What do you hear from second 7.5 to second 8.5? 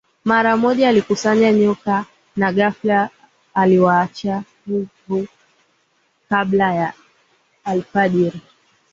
alfajiri